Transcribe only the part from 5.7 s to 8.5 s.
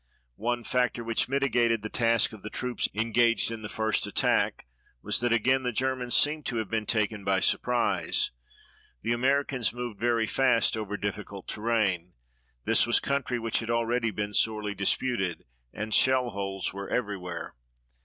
Germans seemed to have been taken by surprise.